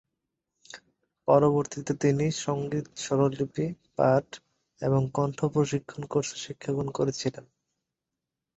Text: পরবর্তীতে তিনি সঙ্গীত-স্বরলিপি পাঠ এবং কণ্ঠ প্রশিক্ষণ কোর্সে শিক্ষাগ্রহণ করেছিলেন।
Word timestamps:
পরবর্তীতে 1.27 1.93
তিনি 2.01 2.25
সঙ্গীত-স্বরলিপি 2.45 3.65
পাঠ 3.97 4.27
এবং 4.81 5.01
কণ্ঠ 5.13 5.39
প্রশিক্ষণ 5.53 6.01
কোর্সে 6.05 6.37
শিক্ষাগ্রহণ 6.45 6.89
করেছিলেন। 6.91 7.45